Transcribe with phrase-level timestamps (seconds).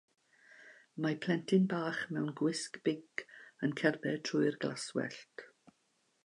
[1.05, 3.25] Mae plentyn bach mewn gwisg binc
[3.69, 5.47] yn cerdded trwy'r glaswellt.